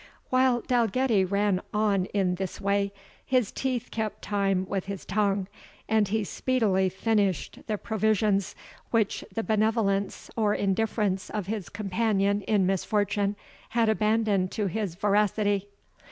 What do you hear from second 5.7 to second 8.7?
and he speedily finished the provisions